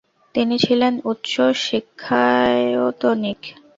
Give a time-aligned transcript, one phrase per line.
[0.35, 1.33] তিনি ছিলেন উচ্চ
[1.61, 3.39] শিক্ষায়তনিক।